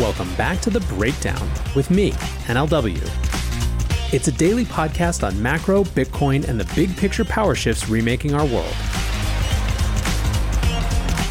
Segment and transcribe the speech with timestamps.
[0.00, 2.12] Welcome back to The Breakdown with me,
[2.46, 2.98] NLW.
[4.14, 8.46] It's a daily podcast on macro, Bitcoin, and the big picture power shifts remaking our
[8.46, 8.74] world.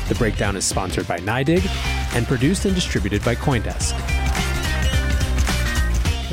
[0.07, 1.65] The Breakdown is sponsored by NYDIG
[2.15, 3.99] and produced and distributed by Coindesk.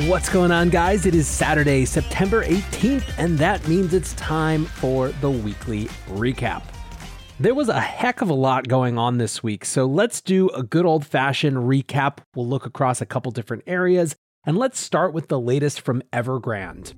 [0.07, 1.07] What's going on, guys?
[1.07, 6.61] It is Saturday, September 18th, and that means it's time for the weekly recap.
[7.39, 10.63] There was a heck of a lot going on this week, so let's do a
[10.63, 12.17] good old fashioned recap.
[12.35, 16.95] We'll look across a couple different areas, and let's start with the latest from Evergrande.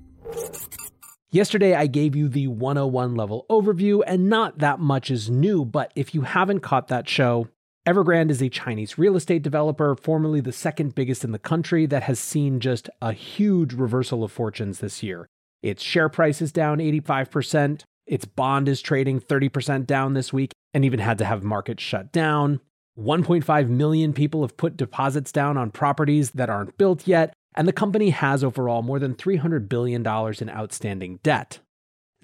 [1.30, 5.92] Yesterday, I gave you the 101 level overview, and not that much is new, but
[5.94, 7.48] if you haven't caught that show,
[7.86, 12.04] Evergrande is a Chinese real estate developer, formerly the second biggest in the country, that
[12.04, 15.28] has seen just a huge reversal of fortunes this year.
[15.62, 17.82] Its share price is down 85%.
[18.10, 22.10] Its bond is trading 30% down this week and even had to have markets shut
[22.10, 22.58] down.
[22.98, 27.72] 1.5 million people have put deposits down on properties that aren't built yet, and the
[27.72, 31.60] company has overall more than $300 billion in outstanding debt.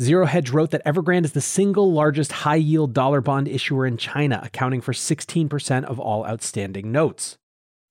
[0.02, 3.96] Zero Hedge wrote that Evergrande is the single largest high yield dollar bond issuer in
[3.96, 7.38] China, accounting for 16% of all outstanding notes.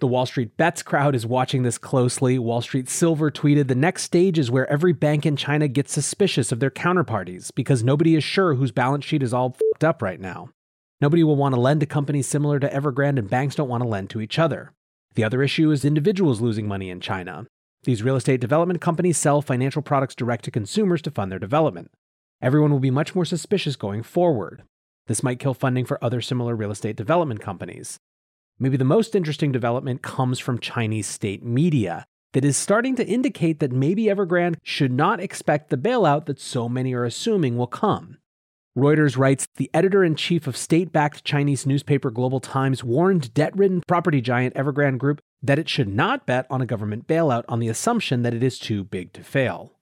[0.02, 2.38] The Wall Street Bets crowd is watching this closely.
[2.38, 6.52] Wall Street Silver tweeted The next stage is where every bank in China gets suspicious
[6.52, 10.20] of their counterparties because nobody is sure whose balance sheet is all fucked up right
[10.20, 10.50] now.
[11.00, 13.88] Nobody will want to lend to companies similar to Evergrande, and banks don't want to
[13.88, 14.74] lend to each other.
[15.14, 17.48] The other issue is individuals losing money in China.
[17.84, 21.90] These real estate development companies sell financial products direct to consumers to fund their development.
[22.42, 24.64] Everyone will be much more suspicious going forward.
[25.08, 27.98] This might kill funding for other similar real estate development companies.
[28.58, 33.60] Maybe the most interesting development comes from Chinese state media that is starting to indicate
[33.60, 38.18] that maybe Evergrande should not expect the bailout that so many are assuming will come.
[38.78, 43.56] Reuters writes the editor in chief of state backed Chinese newspaper Global Times warned debt
[43.58, 47.60] ridden property giant Evergrande Group that it should not bet on a government bailout on
[47.60, 49.74] the assumption that it is too big to fail.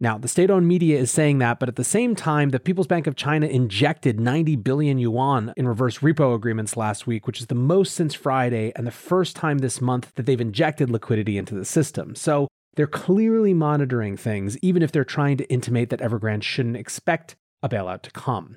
[0.00, 2.88] Now, the state owned media is saying that, but at the same time, the People's
[2.88, 7.46] Bank of China injected 90 billion yuan in reverse repo agreements last week, which is
[7.46, 11.54] the most since Friday and the first time this month that they've injected liquidity into
[11.54, 12.16] the system.
[12.16, 17.36] So they're clearly monitoring things, even if they're trying to intimate that Evergrande shouldn't expect
[17.62, 18.56] a bailout to come.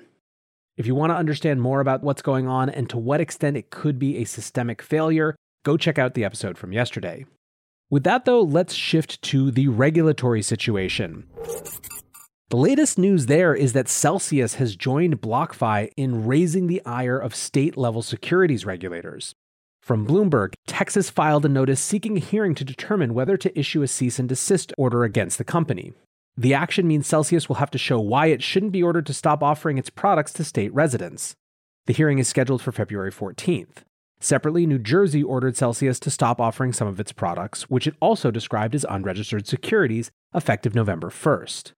[0.76, 3.70] If you want to understand more about what's going on and to what extent it
[3.70, 7.24] could be a systemic failure, go check out the episode from yesterday.
[7.90, 11.24] With that, though, let's shift to the regulatory situation.
[12.50, 17.34] The latest news there is that Celsius has joined BlockFi in raising the ire of
[17.34, 19.34] state level securities regulators.
[19.82, 23.88] From Bloomberg, Texas filed a notice seeking a hearing to determine whether to issue a
[23.88, 25.94] cease and desist order against the company.
[26.36, 29.42] The action means Celsius will have to show why it shouldn't be ordered to stop
[29.42, 31.34] offering its products to state residents.
[31.86, 33.84] The hearing is scheduled for February 14th.
[34.20, 38.30] Separately, New Jersey ordered Celsius to stop offering some of its products, which it also
[38.30, 41.72] described as unregistered securities, effective November 1st.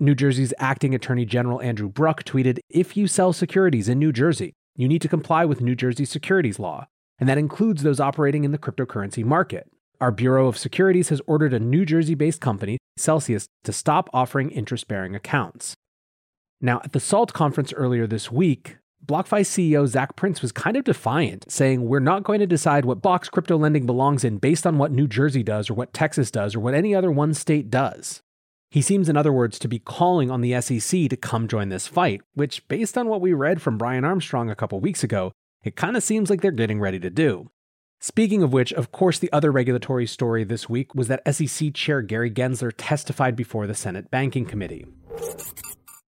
[0.00, 4.52] New Jersey's acting Attorney General Andrew Bruck tweeted If you sell securities in New Jersey,
[4.74, 6.88] you need to comply with New Jersey securities law,
[7.20, 9.68] and that includes those operating in the cryptocurrency market.
[10.00, 14.50] Our Bureau of Securities has ordered a New Jersey based company, Celsius, to stop offering
[14.50, 15.76] interest bearing accounts.
[16.60, 20.84] Now, at the SALT conference earlier this week, BlockFi CEO Zach Prince was kind of
[20.84, 24.78] defiant, saying, We're not going to decide what box crypto lending belongs in based on
[24.78, 28.22] what New Jersey does or what Texas does or what any other one state does.
[28.70, 31.86] He seems, in other words, to be calling on the SEC to come join this
[31.86, 35.76] fight, which, based on what we read from Brian Armstrong a couple weeks ago, it
[35.76, 37.50] kind of seems like they're getting ready to do.
[38.00, 42.02] Speaking of which, of course, the other regulatory story this week was that SEC Chair
[42.02, 44.84] Gary Gensler testified before the Senate Banking Committee.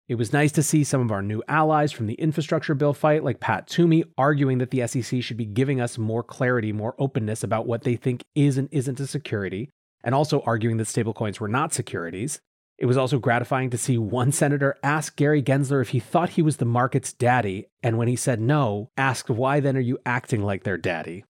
[0.08, 3.24] It was nice to see some of our new allies from the infrastructure bill fight,
[3.24, 7.44] like Pat Toomey, arguing that the SEC should be giving us more clarity, more openness
[7.44, 9.68] about what they think is and isn't a security,
[10.02, 12.40] and also arguing that stablecoins were not securities.
[12.78, 16.42] It was also gratifying to see one senator ask Gary Gensler if he thought he
[16.42, 20.42] was the market's daddy, and when he said no, asked why then are you acting
[20.42, 21.24] like their daddy?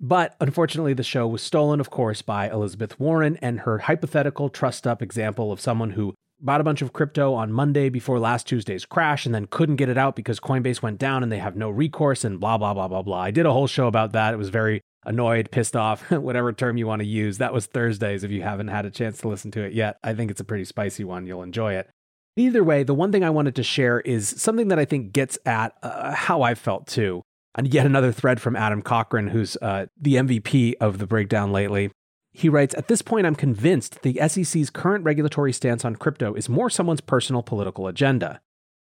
[0.00, 4.88] But unfortunately, the show was stolen, of course, by Elizabeth Warren and her hypothetical trust
[4.88, 6.14] up example of someone who
[6.44, 9.88] bought a bunch of crypto on Monday before last Tuesday's crash and then couldn't get
[9.88, 12.86] it out because Coinbase went down and they have no recourse and blah, blah, blah,
[12.86, 13.20] blah, blah.
[13.20, 14.34] I did a whole show about that.
[14.34, 17.38] It was very annoyed, pissed off, whatever term you want to use.
[17.38, 19.96] That was Thursdays if you haven't had a chance to listen to it yet.
[20.04, 21.26] I think it's a pretty spicy one.
[21.26, 21.88] You'll enjoy it.
[22.36, 25.38] Either way, the one thing I wanted to share is something that I think gets
[25.46, 27.22] at uh, how I felt too.
[27.54, 31.92] And yet another thread from Adam Cochran, who's uh, the MVP of the breakdown lately.
[32.36, 36.48] He writes At this point, I'm convinced the SEC's current regulatory stance on crypto is
[36.48, 38.40] more someone's personal political agenda.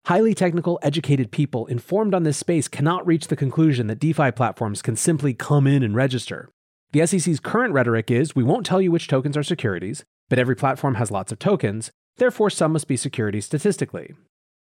[0.06, 4.82] Highly technical, educated people informed on this space cannot reach the conclusion that DeFi platforms
[4.82, 6.50] can simply come in and register.
[6.92, 10.56] The SEC's current rhetoric is we won't tell you which tokens are securities, but every
[10.56, 14.14] platform has lots of tokens, therefore, some must be securities statistically.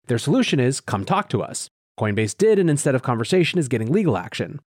[0.08, 1.70] Their solution is come talk to us.
[2.00, 4.60] Coinbase did, and instead of conversation, is getting legal action.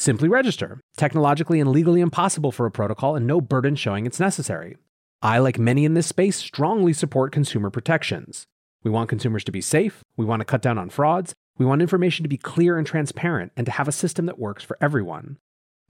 [0.00, 0.80] Simply register.
[0.96, 4.78] Technologically and legally impossible for a protocol, and no burden showing it's necessary.
[5.20, 8.46] I, like many in this space, strongly support consumer protections.
[8.82, 11.82] We want consumers to be safe, we want to cut down on frauds, we want
[11.82, 15.36] information to be clear and transparent, and to have a system that works for everyone.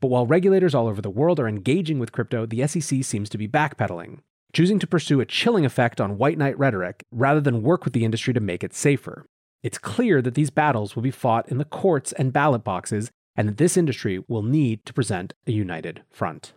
[0.01, 3.39] But while regulators all over the world are engaging with crypto, the SEC seems to
[3.39, 4.23] be backpedaling,
[4.53, 8.05] choosing to pursue a chilling effect on white knight rhetoric rather than work with the
[8.05, 9.25] industry to make it safer.
[9.63, 13.49] It's clear that these battles will be fought in the courts and ballot boxes and
[13.49, 16.53] that this industry will need to present a united front.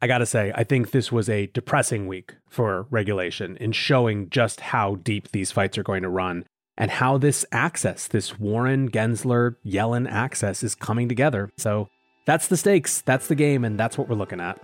[0.00, 4.60] I gotta say, I think this was a depressing week for regulation in showing just
[4.60, 6.44] how deep these fights are going to run
[6.76, 11.50] and how this access, this Warren, Gensler, Yellen access is coming together.
[11.56, 11.88] So
[12.26, 14.60] that's the stakes, that's the game, and that's what we're looking at.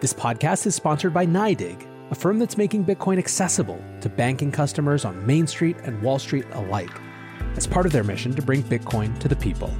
[0.00, 5.04] This podcast is sponsored by NYDIG a firm that's making Bitcoin accessible to banking customers
[5.04, 6.90] on Main Street and Wall Street alike,
[7.56, 9.72] as part of their mission to bring Bitcoin to the people.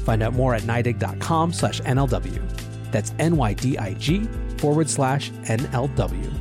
[0.00, 2.90] Find out more at NYDIG.com slash NLW.
[2.90, 4.24] That's N-Y-D-I-G
[4.58, 6.32] forward slash NLW.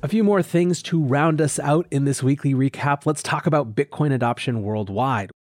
[0.00, 3.04] A few more things to round us out in this weekly recap.
[3.04, 5.32] Let's talk about Bitcoin adoption worldwide.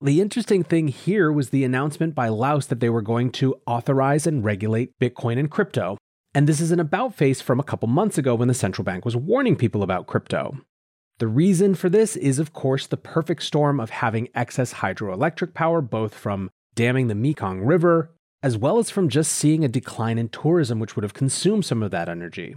[0.00, 4.28] The interesting thing here was the announcement by Laos that they were going to authorize
[4.28, 5.98] and regulate Bitcoin and crypto.
[6.32, 9.04] And this is an about face from a couple months ago when the central bank
[9.04, 10.58] was warning people about crypto.
[11.18, 15.80] The reason for this is, of course, the perfect storm of having excess hydroelectric power,
[15.80, 20.28] both from damming the Mekong River, as well as from just seeing a decline in
[20.28, 22.54] tourism, which would have consumed some of that energy.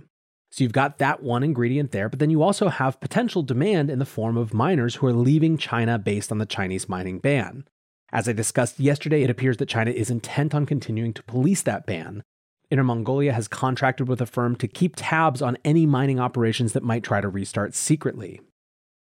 [0.51, 3.99] So you've got that one ingredient there, but then you also have potential demand in
[3.99, 7.65] the form of miners who are leaving China based on the Chinese mining ban.
[8.11, 11.85] As I discussed yesterday, it appears that China is intent on continuing to police that
[11.85, 12.21] ban.
[12.69, 16.83] Inner Mongolia has contracted with a firm to keep tabs on any mining operations that
[16.83, 18.41] might try to restart secretly.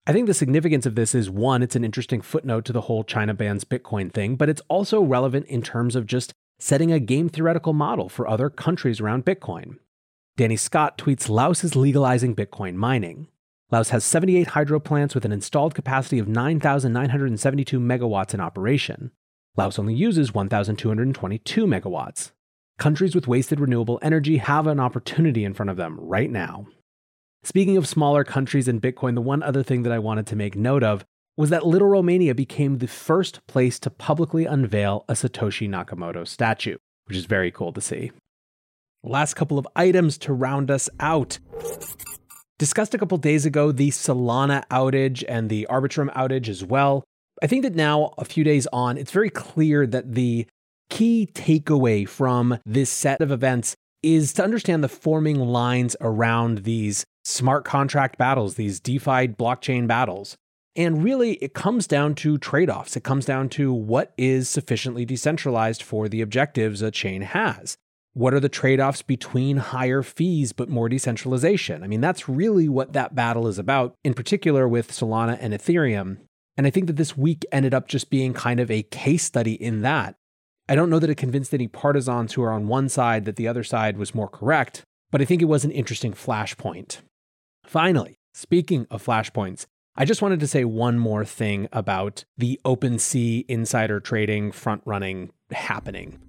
[0.06, 3.04] I think the significance of this is one, it's an interesting footnote to the whole
[3.04, 7.30] China bans Bitcoin thing, but it's also relevant in terms of just setting a game
[7.30, 9.78] theoretical model for other countries around Bitcoin.
[10.42, 13.28] Danny Scott tweets Laos is legalizing Bitcoin mining.
[13.70, 19.12] Laos has 78 hydro plants with an installed capacity of 9,972 megawatts in operation.
[19.56, 22.32] Laos only uses 1,222 megawatts.
[22.80, 26.66] Countries with wasted renewable energy have an opportunity in front of them right now.
[27.44, 30.56] Speaking of smaller countries and Bitcoin, the one other thing that I wanted to make
[30.56, 31.06] note of
[31.38, 36.78] was that Little Romania became the first place to publicly unveil a Satoshi Nakamoto statue,
[37.06, 38.12] which is very cool to see.
[39.04, 41.40] Last couple of items to round us out.
[42.60, 47.04] Discussed a couple days ago the Solana outage and the Arbitrum outage as well.
[47.42, 50.46] I think that now, a few days on, it's very clear that the
[50.92, 57.04] key takeaway from this set of events is to understand the forming lines around these
[57.24, 60.36] smart contract battles, these DeFi blockchain battles.
[60.76, 62.96] And really, it comes down to trade offs.
[62.96, 67.78] It comes down to what is sufficiently decentralized for the objectives a chain has.
[68.14, 71.82] What are the trade offs between higher fees but more decentralization?
[71.82, 76.18] I mean, that's really what that battle is about, in particular with Solana and Ethereum.
[76.58, 79.54] And I think that this week ended up just being kind of a case study
[79.54, 80.16] in that.
[80.68, 83.48] I don't know that it convinced any partisans who are on one side that the
[83.48, 86.98] other side was more correct, but I think it was an interesting flashpoint.
[87.66, 89.66] Finally, speaking of flashpoints,
[89.96, 95.32] I just wanted to say one more thing about the OpenSea insider trading front running
[95.52, 96.20] happening.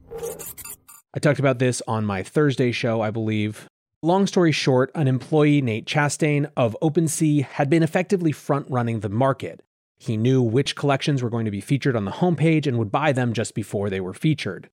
[1.15, 3.69] I talked about this on my Thursday show, I believe.
[4.03, 9.11] Long story short, an employee, Nate Chastain of OpenSea, had been effectively front running the
[9.11, 9.63] market.
[9.99, 13.13] He knew which collections were going to be featured on the homepage and would buy
[13.13, 14.71] them just before they were featured.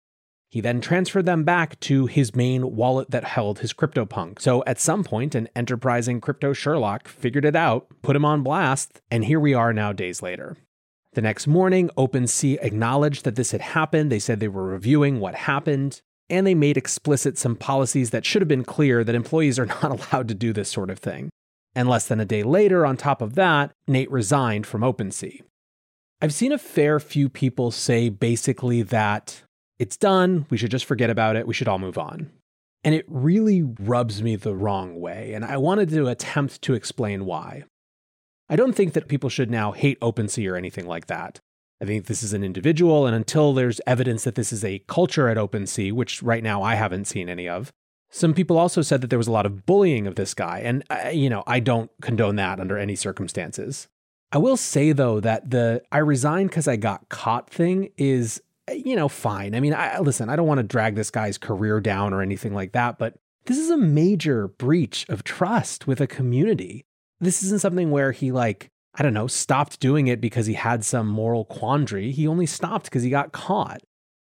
[0.49, 4.39] He then transferred them back to his main wallet that held his CryptoPunk.
[4.39, 9.01] So at some point, an enterprising crypto Sherlock figured it out, put him on blast,
[9.11, 10.55] and here we are now days later.
[11.13, 14.09] The next morning, OpenSea acknowledged that this had happened.
[14.09, 18.41] They said they were reviewing what happened, and they made explicit some policies that should
[18.41, 21.29] have been clear that employees are not allowed to do this sort of thing.
[21.75, 25.41] And less than a day later, on top of that, Nate resigned from OpenSea.
[26.21, 29.43] I've seen a fair few people say basically that
[29.77, 30.45] it's done.
[30.49, 31.47] We should just forget about it.
[31.47, 32.29] We should all move on.
[32.83, 35.33] And it really rubs me the wrong way.
[35.33, 37.63] And I wanted to attempt to explain why.
[38.49, 41.39] I don't think that people should now hate OpenSea or anything like that.
[41.81, 45.29] I think this is an individual, and until there's evidence that this is a culture
[45.29, 47.71] at OpenSea, which right now I haven't seen any of,
[48.09, 50.59] some people also said that there was a lot of bullying of this guy.
[50.59, 53.87] And, uh, you know, I don't condone that under any circumstances.
[54.31, 58.41] I will say, though, that the I resigned because I got caught thing is
[58.73, 59.55] you know, fine.
[59.55, 62.53] I mean, I listen, I don't want to drag this guy's career down or anything
[62.53, 66.85] like that, but this is a major breach of trust with a community.
[67.19, 68.69] This isn't something where he like,
[68.99, 72.11] I don't know, stopped doing it because he had some moral quandary.
[72.11, 73.81] He only stopped because he got caught.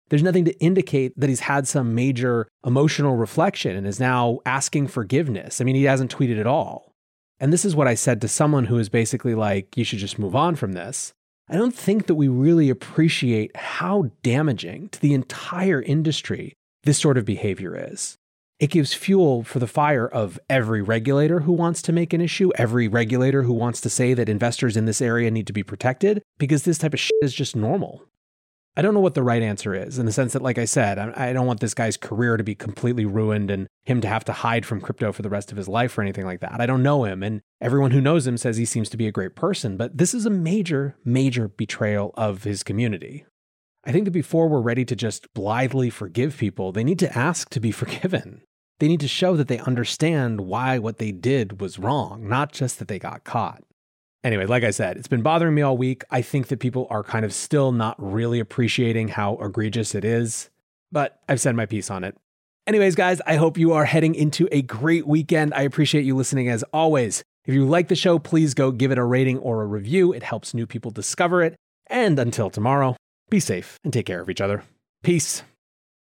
[0.09, 4.87] There's nothing to indicate that he's had some major emotional reflection and is now asking
[4.87, 5.59] forgiveness.
[5.59, 6.93] I mean, he hasn't tweeted at all.
[7.39, 10.19] And this is what I said to someone who is basically like, you should just
[10.19, 11.11] move on from this.
[11.49, 16.53] I don't think that we really appreciate how damaging to the entire industry
[16.83, 18.15] this sort of behavior is.
[18.59, 22.51] It gives fuel for the fire of every regulator who wants to make an issue,
[22.55, 26.23] every regulator who wants to say that investors in this area need to be protected,
[26.39, 28.03] because this type of shit is just normal.
[28.75, 30.97] I don't know what the right answer is in the sense that, like I said,
[30.97, 34.33] I don't want this guy's career to be completely ruined and him to have to
[34.33, 36.61] hide from crypto for the rest of his life or anything like that.
[36.61, 37.23] I don't know him.
[37.23, 40.13] And everyone who knows him says he seems to be a great person, but this
[40.13, 43.25] is a major, major betrayal of his community.
[43.83, 47.49] I think that before we're ready to just blithely forgive people, they need to ask
[47.51, 48.41] to be forgiven.
[48.79, 52.79] They need to show that they understand why what they did was wrong, not just
[52.79, 53.63] that they got caught.
[54.23, 56.03] Anyway, like I said, it's been bothering me all week.
[56.11, 60.49] I think that people are kind of still not really appreciating how egregious it is,
[60.91, 62.15] but I've said my piece on it.
[62.67, 65.53] Anyways, guys, I hope you are heading into a great weekend.
[65.53, 67.23] I appreciate you listening as always.
[67.45, 70.11] If you like the show, please go give it a rating or a review.
[70.11, 71.55] It helps new people discover it.
[71.87, 72.97] And until tomorrow,
[73.29, 74.63] be safe and take care of each other.
[75.01, 75.43] Peace.